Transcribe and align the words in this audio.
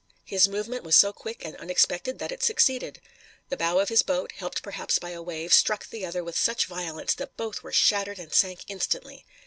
His 0.25 0.47
movement 0.47 0.83
was 0.83 0.95
so 0.95 1.13
quick 1.13 1.45
and 1.45 1.55
unexpected 1.57 2.17
that 2.17 2.31
it 2.31 2.41
succeeded. 2.41 2.99
The 3.49 3.55
bow 3.55 3.77
of 3.77 3.89
his 3.89 4.01
boat, 4.01 4.31
helped 4.37 4.63
perhaps 4.63 4.97
by 4.97 5.11
a 5.11 5.21
wave, 5.21 5.53
struck 5.53 5.87
the 5.87 6.07
other 6.07 6.23
with 6.23 6.35
such 6.35 6.65
violence 6.65 7.13
that 7.13 7.37
both 7.37 7.61
were 7.61 7.71
shattered 7.71 8.17
and 8.17 8.33
sank 8.33 8.61
instantly. 8.67 9.27